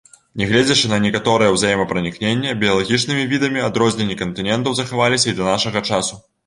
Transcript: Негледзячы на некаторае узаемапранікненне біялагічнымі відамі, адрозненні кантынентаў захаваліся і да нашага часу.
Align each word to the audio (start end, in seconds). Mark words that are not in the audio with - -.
Негледзячы 0.41 0.87
на 0.93 0.97
некаторае 1.03 1.49
узаемапранікненне 1.57 2.57
біялагічнымі 2.65 3.29
відамі, 3.35 3.65
адрозненні 3.69 4.21
кантынентаў 4.27 4.71
захаваліся 4.83 5.27
і 5.33 5.37
да 5.41 5.53
нашага 5.55 5.89
часу. 5.91 6.25